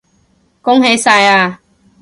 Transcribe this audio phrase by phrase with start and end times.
[0.63, 1.61] 恭喜晒呀